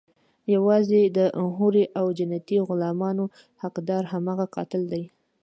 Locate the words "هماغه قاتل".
4.13-4.81